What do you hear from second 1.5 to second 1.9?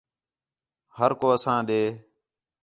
ݙے